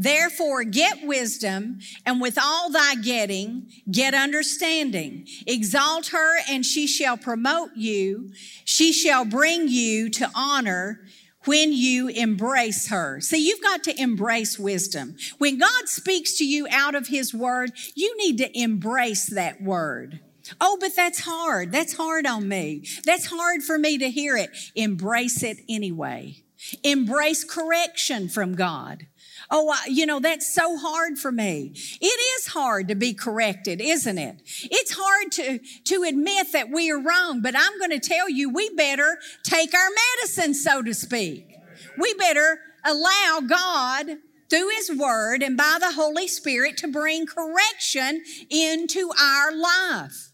Therefore, 0.00 0.62
get 0.62 1.04
wisdom, 1.04 1.80
and 2.06 2.20
with 2.20 2.38
all 2.40 2.70
thy 2.70 2.94
getting, 2.94 3.68
get 3.90 4.14
understanding. 4.14 5.26
Exalt 5.44 6.06
her, 6.08 6.38
and 6.48 6.64
she 6.64 6.86
shall 6.86 7.16
promote 7.16 7.70
you. 7.74 8.30
She 8.64 8.92
shall 8.92 9.24
bring 9.24 9.66
you 9.66 10.08
to 10.10 10.30
honor 10.36 11.00
when 11.46 11.72
you 11.72 12.06
embrace 12.06 12.86
her. 12.90 13.20
See, 13.20 13.44
you've 13.44 13.60
got 13.60 13.82
to 13.84 14.00
embrace 14.00 14.56
wisdom. 14.56 15.16
When 15.38 15.58
God 15.58 15.88
speaks 15.88 16.38
to 16.38 16.44
you 16.44 16.68
out 16.70 16.94
of 16.94 17.08
his 17.08 17.34
word, 17.34 17.72
you 17.96 18.16
need 18.18 18.38
to 18.38 18.56
embrace 18.56 19.26
that 19.26 19.60
word. 19.60 20.20
Oh, 20.60 20.78
but 20.80 20.94
that's 20.94 21.20
hard. 21.24 21.72
That's 21.72 21.96
hard 21.96 22.24
on 22.24 22.46
me. 22.46 22.86
That's 23.04 23.26
hard 23.26 23.64
for 23.64 23.78
me 23.78 23.98
to 23.98 24.10
hear 24.10 24.36
it. 24.36 24.50
Embrace 24.76 25.42
it 25.42 25.58
anyway. 25.68 26.44
Embrace 26.84 27.42
correction 27.42 28.28
from 28.28 28.54
God. 28.54 29.06
Oh, 29.50 29.74
you 29.86 30.04
know, 30.04 30.20
that's 30.20 30.52
so 30.52 30.76
hard 30.76 31.18
for 31.18 31.32
me. 31.32 31.72
It 31.74 32.38
is 32.38 32.48
hard 32.48 32.88
to 32.88 32.94
be 32.94 33.14
corrected, 33.14 33.80
isn't 33.80 34.18
it? 34.18 34.42
It's 34.70 34.92
hard 34.94 35.32
to, 35.32 35.58
to 35.84 36.02
admit 36.02 36.52
that 36.52 36.70
we 36.70 36.90
are 36.90 37.00
wrong, 37.00 37.40
but 37.40 37.54
I'm 37.56 37.78
going 37.78 37.98
to 37.98 38.00
tell 38.00 38.28
you, 38.28 38.50
we 38.50 38.68
better 38.70 39.18
take 39.44 39.72
our 39.74 39.88
medicine, 40.16 40.52
so 40.52 40.82
to 40.82 40.92
speak. 40.92 41.48
We 41.96 42.12
better 42.14 42.58
allow 42.84 43.40
God 43.46 44.18
through 44.50 44.68
His 44.76 44.92
Word 44.94 45.42
and 45.42 45.56
by 45.56 45.78
the 45.80 45.92
Holy 45.92 46.28
Spirit 46.28 46.76
to 46.78 46.88
bring 46.88 47.26
correction 47.26 48.22
into 48.50 49.10
our 49.20 49.52
life. 49.52 50.27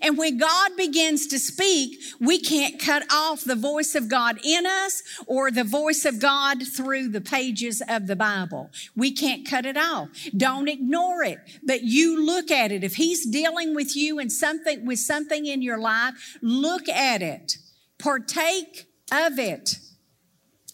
And 0.00 0.16
when 0.16 0.38
God 0.38 0.76
begins 0.76 1.26
to 1.28 1.38
speak, 1.38 2.00
we 2.20 2.40
can't 2.40 2.80
cut 2.80 3.04
off 3.12 3.44
the 3.44 3.56
voice 3.56 3.94
of 3.94 4.08
God 4.08 4.38
in 4.44 4.66
us 4.66 5.02
or 5.26 5.50
the 5.50 5.64
voice 5.64 6.04
of 6.04 6.20
God 6.20 6.66
through 6.66 7.08
the 7.08 7.20
pages 7.20 7.82
of 7.88 8.06
the 8.06 8.16
Bible. 8.16 8.70
We 8.96 9.12
can't 9.12 9.48
cut 9.48 9.66
it 9.66 9.76
off. 9.76 10.08
Don't 10.36 10.68
ignore 10.68 11.22
it, 11.22 11.38
but 11.66 11.82
you 11.82 12.24
look 12.24 12.50
at 12.50 12.72
it. 12.72 12.84
If 12.84 12.94
He's 12.94 13.26
dealing 13.26 13.74
with 13.74 13.96
you 13.96 14.18
and 14.18 14.32
something 14.32 14.86
with 14.86 14.98
something 14.98 15.46
in 15.46 15.62
your 15.62 15.78
life, 15.78 16.38
look 16.40 16.88
at 16.88 17.22
it. 17.22 17.58
Partake 17.98 18.86
of 19.12 19.38
it. 19.38 19.78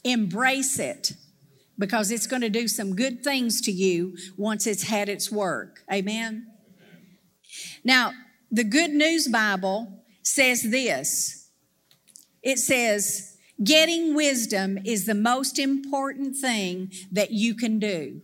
Embrace 0.04 0.78
it 0.78 1.12
because 1.78 2.10
it's 2.10 2.26
going 2.26 2.42
to 2.42 2.50
do 2.50 2.66
some 2.66 2.94
good 2.94 3.22
things 3.22 3.60
to 3.62 3.72
you 3.72 4.16
once 4.36 4.66
it's 4.66 4.84
had 4.84 5.08
its 5.08 5.30
work. 5.30 5.80
Amen. 5.92 6.46
Now, 7.84 8.12
the 8.50 8.64
Good 8.64 8.90
News 8.90 9.28
Bible 9.28 10.04
says 10.22 10.62
this 10.62 11.50
it 12.42 12.58
says, 12.58 13.36
Getting 13.62 14.14
wisdom 14.14 14.78
is 14.84 15.06
the 15.06 15.14
most 15.14 15.58
important 15.58 16.36
thing 16.36 16.92
that 17.10 17.32
you 17.32 17.54
can 17.54 17.80
do. 17.80 18.20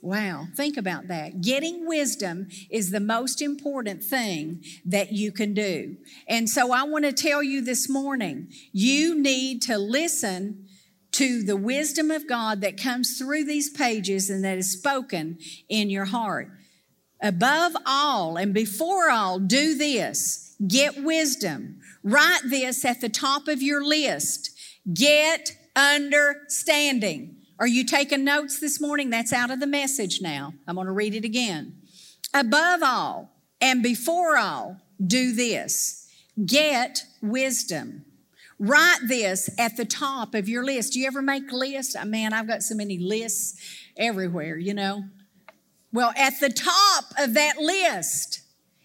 Wow, 0.00 0.46
think 0.54 0.76
about 0.76 1.08
that. 1.08 1.40
Getting 1.40 1.84
wisdom 1.86 2.46
is 2.70 2.90
the 2.92 3.00
most 3.00 3.42
important 3.42 4.04
thing 4.04 4.62
that 4.84 5.12
you 5.12 5.32
can 5.32 5.54
do. 5.54 5.96
And 6.28 6.48
so 6.48 6.72
I 6.72 6.84
want 6.84 7.04
to 7.04 7.12
tell 7.12 7.42
you 7.42 7.60
this 7.60 7.88
morning 7.88 8.52
you 8.72 9.20
need 9.20 9.62
to 9.62 9.76
listen 9.76 10.68
to 11.12 11.42
the 11.42 11.56
wisdom 11.56 12.12
of 12.12 12.28
God 12.28 12.60
that 12.60 12.80
comes 12.80 13.18
through 13.18 13.44
these 13.44 13.70
pages 13.70 14.30
and 14.30 14.44
that 14.44 14.58
is 14.58 14.70
spoken 14.70 15.38
in 15.68 15.90
your 15.90 16.04
heart. 16.04 16.52
Above 17.20 17.72
all 17.84 18.36
and 18.36 18.54
before 18.54 19.10
all, 19.10 19.38
do 19.38 19.76
this 19.76 20.56
get 20.66 21.02
wisdom. 21.02 21.80
Write 22.02 22.40
this 22.46 22.84
at 22.84 23.00
the 23.00 23.08
top 23.08 23.48
of 23.48 23.62
your 23.62 23.84
list. 23.84 24.50
Get 24.92 25.56
understanding. 25.76 27.36
Are 27.60 27.66
you 27.66 27.84
taking 27.84 28.24
notes 28.24 28.60
this 28.60 28.80
morning? 28.80 29.10
That's 29.10 29.32
out 29.32 29.50
of 29.50 29.60
the 29.60 29.66
message 29.66 30.20
now. 30.20 30.54
I'm 30.66 30.74
going 30.74 30.86
to 30.86 30.92
read 30.92 31.14
it 31.14 31.24
again. 31.24 31.80
Above 32.34 32.82
all 32.82 33.30
and 33.60 33.82
before 33.82 34.36
all, 34.36 34.80
do 35.04 35.32
this 35.32 36.08
get 36.46 37.04
wisdom. 37.20 38.04
Write 38.60 39.00
this 39.06 39.50
at 39.58 39.76
the 39.76 39.84
top 39.84 40.34
of 40.34 40.48
your 40.48 40.64
list. 40.64 40.92
Do 40.92 41.00
you 41.00 41.06
ever 41.06 41.22
make 41.22 41.50
lists? 41.52 41.96
Man, 42.04 42.32
I've 42.32 42.48
got 42.48 42.62
so 42.62 42.74
many 42.74 42.98
lists 42.98 43.60
everywhere, 43.96 44.56
you 44.56 44.74
know. 44.74 45.04
Well, 45.92 46.12
at 46.16 46.40
the 46.40 46.50
top 46.50 47.04
of 47.18 47.34
that 47.34 47.58
list, 47.58 48.42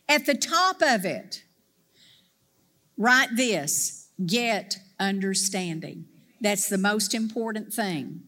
at 0.07 0.25
the 0.25 0.35
top 0.35 0.81
of 0.81 1.05
it, 1.05 1.43
write 2.97 3.35
this 3.35 4.09
get 4.25 4.77
understanding. 4.99 6.05
That's 6.39 6.69
the 6.69 6.77
most 6.77 7.13
important 7.13 7.73
thing. 7.73 8.21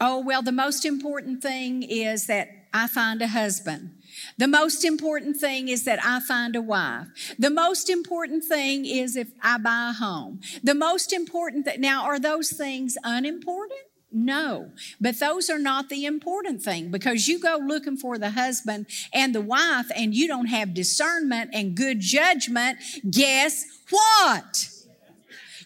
Oh, 0.00 0.20
well, 0.20 0.42
the 0.42 0.52
most 0.52 0.84
important 0.84 1.42
thing 1.42 1.82
is 1.82 2.26
that 2.26 2.48
I 2.72 2.86
find 2.86 3.20
a 3.22 3.28
husband. 3.28 3.94
The 4.36 4.46
most 4.46 4.84
important 4.84 5.36
thing 5.36 5.68
is 5.68 5.84
that 5.84 5.98
I 6.04 6.20
find 6.20 6.54
a 6.54 6.62
wife. 6.62 7.06
The 7.38 7.50
most 7.50 7.88
important 7.88 8.44
thing 8.44 8.84
is 8.84 9.16
if 9.16 9.32
I 9.42 9.58
buy 9.58 9.90
a 9.90 9.92
home. 9.92 10.40
The 10.62 10.74
most 10.74 11.12
important 11.12 11.64
that 11.64 11.80
now 11.80 12.04
are 12.04 12.18
those 12.18 12.50
things 12.50 12.96
unimportant? 13.02 13.80
No, 14.10 14.70
but 15.00 15.20
those 15.20 15.50
are 15.50 15.58
not 15.58 15.90
the 15.90 16.06
important 16.06 16.62
thing 16.62 16.90
because 16.90 17.28
you 17.28 17.38
go 17.38 17.58
looking 17.62 17.98
for 17.98 18.16
the 18.16 18.30
husband 18.30 18.86
and 19.12 19.34
the 19.34 19.42
wife 19.42 19.90
and 19.94 20.14
you 20.14 20.26
don't 20.26 20.46
have 20.46 20.72
discernment 20.72 21.50
and 21.52 21.76
good 21.76 22.00
judgment. 22.00 22.78
Guess 23.10 23.66
what? 23.90 24.70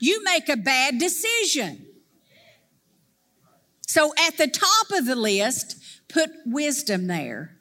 You 0.00 0.24
make 0.24 0.48
a 0.48 0.56
bad 0.56 0.98
decision. 0.98 1.86
So 3.86 4.12
at 4.26 4.38
the 4.38 4.48
top 4.48 4.90
of 4.90 5.06
the 5.06 5.14
list, 5.14 5.76
put 6.08 6.30
wisdom 6.44 7.06
there. 7.06 7.56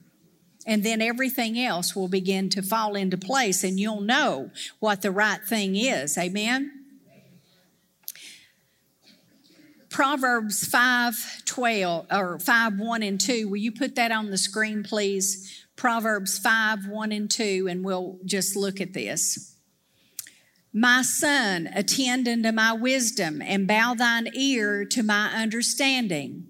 And 0.66 0.84
then 0.84 1.02
everything 1.02 1.60
else 1.60 1.96
will 1.96 2.08
begin 2.08 2.50
to 2.50 2.62
fall 2.62 2.96
into 2.96 3.18
place 3.18 3.64
and 3.64 3.80
you'll 3.80 4.02
know 4.02 4.52
what 4.80 5.02
the 5.02 5.12
right 5.12 5.44
thing 5.44 5.76
is. 5.76 6.18
Amen? 6.18 6.81
Proverbs 9.92 10.66
5 10.68 11.44
12 11.44 12.06
or 12.12 12.40
5 12.40 12.80
1 12.80 13.04
and 13.04 13.20
2. 13.20 13.50
Will 13.50 13.58
you 13.58 13.74
put 13.74 13.96
that 13.96 14.10
on 14.10 14.32
the 14.32 14.38
screen, 14.38 14.84
please? 14.84 15.66
Proverbs 15.76 16.40
5 16.40 16.88
1 16.88 17.12
and 17.12 17.30
2, 17.30 17.68
and 17.70 17.84
we'll 17.84 18.18
just 18.24 18.56
look 18.56 18.80
at 18.80 18.94
this. 18.94 19.58
My 20.74 21.02
son, 21.02 21.70
attend 21.76 22.30
unto 22.30 22.54
my 22.54 22.72
wisdom 22.72 23.42
and 23.42 23.68
bow 23.68 23.94
thine 23.94 24.30
ear 24.34 24.86
to 24.86 25.04
my 25.04 25.34
understanding, 25.34 26.46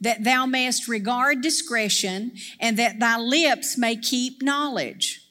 that 0.00 0.22
thou 0.22 0.46
mayest 0.46 0.86
regard 0.86 1.40
discretion 1.40 2.34
and 2.60 2.76
that 2.76 3.00
thy 3.00 3.18
lips 3.18 3.76
may 3.76 3.96
keep 3.96 4.40
knowledge. 4.40 5.22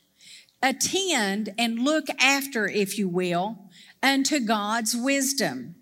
Attend 0.62 1.54
and 1.58 1.80
look 1.80 2.08
after, 2.20 2.68
if 2.68 2.98
you 2.98 3.08
will, 3.08 3.70
unto 4.04 4.42
God's 4.42 4.98
wisdom 4.98 5.77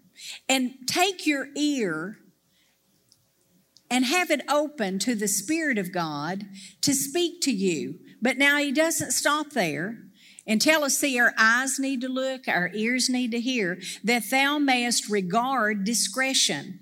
and 0.48 0.74
take 0.88 1.25
your 1.25 1.48
ear 1.55 2.17
and 3.89 4.05
have 4.05 4.32
it 4.32 4.41
open 4.50 5.00
to 5.00 5.15
the 5.15 5.27
Spirit 5.27 5.77
of 5.77 5.94
God 5.94 6.46
to 6.82 6.94
speak 6.94 7.41
to 7.41 7.51
you. 7.51 8.00
But 8.22 8.38
now 8.38 8.58
He 8.58 8.72
doesn't 8.72 9.12
stop 9.12 9.51
there 9.51 9.98
and 10.48 10.62
tell 10.62 10.84
us, 10.84 10.98
see, 10.98 11.20
our 11.20 11.34
eyes 11.38 11.79
need 11.79 12.01
to 12.01 12.08
look, 12.08 12.48
our 12.48 12.72
ears 12.74 13.10
need 13.10 13.32
to 13.32 13.39
hear, 13.39 13.79
that 14.03 14.29
thou 14.29 14.58
mayest 14.58 15.10
regard 15.10 15.84
discretion 15.84 16.79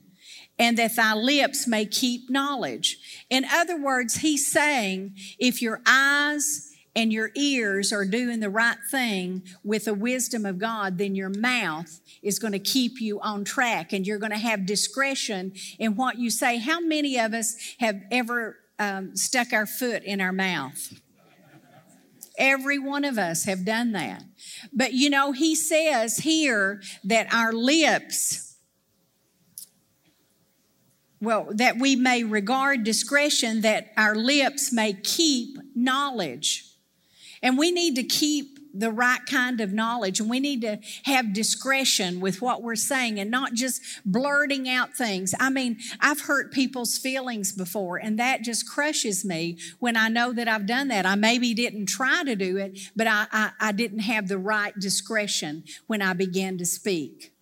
and 0.60 0.78
that 0.78 0.96
thy 0.96 1.14
lips 1.14 1.68
may 1.68 1.86
keep 1.86 2.30
knowledge. 2.30 2.98
In 3.30 3.46
other 3.46 3.82
words, 3.82 4.18
he's 4.18 4.52
saying, 4.52 5.16
if 5.40 5.62
your 5.62 5.82
eyes 5.86 6.73
and 6.96 7.12
your 7.12 7.32
ears 7.36 7.92
are 7.92 8.06
doing 8.06 8.40
the 8.40 8.50
right 8.50 8.78
thing 8.92 9.44
with 9.64 9.86
the 9.86 9.94
wisdom 9.94 10.46
of 10.46 10.60
God, 10.60 10.98
then 10.98 11.16
your 11.16 11.30
mouth 11.30 12.00
is 12.22 12.40
going 12.40 12.54
to 12.54 12.60
keep 12.60 13.02
you 13.02 13.20
on 13.22 13.44
track 13.44 13.94
and 13.94 14.06
you're 14.06 14.20
going 14.20 14.32
to 14.32 14.38
have 14.38 14.66
discretion 14.66 15.54
in 15.80 15.96
what 15.96 16.18
you 16.20 16.30
say. 16.30 16.58
How 16.58 16.80
many 16.80 17.18
of 17.18 17.34
us 17.34 17.56
have 17.80 18.02
ever 18.12 18.58
um, 18.78 19.16
stuck 19.16 19.54
our 19.54 19.66
foot 19.66 20.04
in 20.04 20.22
our 20.22 20.32
mouth? 20.32 20.94
Every 22.38 22.80
one 22.80 23.06
of 23.06 23.18
us 23.18 23.46
have 23.46 23.66
done 23.66 23.92
that. 23.92 24.24
But 24.72 24.94
you 24.94 25.10
know, 25.10 25.32
he 25.32 25.56
says 25.56 26.18
here 26.18 26.82
that 27.04 27.32
our 27.34 27.54
lips, 27.54 28.58
well, 31.22 31.48
that 31.52 31.78
we 31.78 31.96
may 31.96 32.24
regard 32.24 32.84
discretion, 32.84 33.62
that 33.62 33.92
our 33.98 34.16
lips 34.16 34.74
may 34.74 34.94
keep 34.94 35.58
knowledge. 35.76 36.73
And 37.44 37.58
we 37.58 37.72
need 37.72 37.96
to 37.98 38.04
keep 38.04 38.54
the 38.74 38.92
right 38.92 39.24
kind 39.28 39.62
of 39.62 39.72
knowledge 39.72 40.20
and 40.20 40.30
we 40.30 40.40
need 40.40 40.62
to 40.62 40.80
have 41.04 41.32
discretion 41.32 42.20
with 42.20 42.42
what 42.42 42.64
we're 42.64 42.76
saying 42.76 43.20
and 43.20 43.30
not 43.30 43.54
just 43.54 43.82
blurting 44.04 44.68
out 44.68 44.96
things. 44.96 45.36
I 45.40 45.52
mean, 45.52 45.78
I've 46.02 46.22
hurt 46.22 46.52
people's 46.52 46.98
feelings 46.98 47.52
before 47.52 47.98
and 47.98 48.18
that 48.18 48.42
just 48.42 48.68
crushes 48.68 49.24
me 49.24 49.60
when 49.78 49.96
I 49.96 50.08
know 50.08 50.34
that 50.34 50.48
I've 50.48 50.66
done 50.66 50.88
that. 50.88 51.06
I 51.06 51.14
maybe 51.14 51.54
didn't 51.54 51.86
try 51.86 52.24
to 52.24 52.36
do 52.36 52.58
it, 52.58 52.80
but 52.96 53.06
I, 53.06 53.28
I, 53.32 53.52
I 53.60 53.72
didn't 53.74 54.00
have 54.00 54.28
the 54.28 54.40
right 54.40 54.74
discretion 54.80 55.66
when 55.86 56.02
I 56.02 56.14
began 56.14 56.58
to 56.58 56.66
speak. 56.66 57.33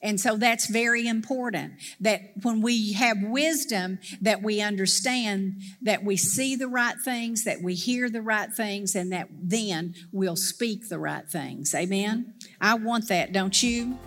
And 0.00 0.20
so 0.20 0.36
that's 0.36 0.68
very 0.68 1.08
important 1.08 1.72
that 2.00 2.20
when 2.42 2.62
we 2.62 2.92
have 2.92 3.16
wisdom, 3.20 3.98
that 4.20 4.42
we 4.42 4.60
understand 4.60 5.60
that 5.82 6.04
we 6.04 6.16
see 6.16 6.54
the 6.54 6.68
right 6.68 6.96
things, 7.04 7.44
that 7.44 7.62
we 7.62 7.74
hear 7.74 8.08
the 8.08 8.22
right 8.22 8.52
things, 8.52 8.94
and 8.94 9.12
that 9.12 9.28
then 9.32 9.94
we'll 10.12 10.36
speak 10.36 10.88
the 10.88 10.98
right 10.98 11.28
things. 11.28 11.74
Amen? 11.74 12.34
I 12.60 12.74
want 12.74 13.08
that, 13.08 13.32
don't 13.32 13.60
you? 13.62 13.98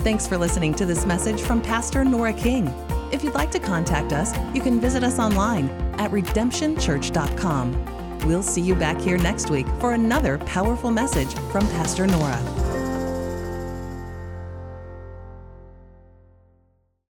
Thanks 0.00 0.28
for 0.28 0.38
listening 0.38 0.74
to 0.74 0.86
this 0.86 1.04
message 1.04 1.40
from 1.40 1.60
Pastor 1.60 2.04
Nora 2.04 2.32
King. 2.32 2.72
If 3.10 3.24
you'd 3.24 3.34
like 3.34 3.50
to 3.52 3.58
contact 3.58 4.12
us, 4.12 4.36
you 4.54 4.60
can 4.60 4.80
visit 4.80 5.02
us 5.02 5.18
online 5.18 5.68
at 5.98 6.12
redemptionchurch.com. 6.12 8.18
We'll 8.26 8.42
see 8.42 8.60
you 8.60 8.74
back 8.74 9.00
here 9.00 9.16
next 9.18 9.50
week 9.50 9.66
for 9.80 9.94
another 9.94 10.38
powerful 10.38 10.90
message 10.90 11.34
from 11.50 11.66
Pastor 11.68 12.06
Nora. 12.06 12.77